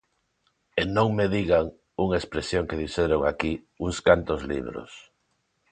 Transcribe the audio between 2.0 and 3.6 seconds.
expresión que dixeron aquí–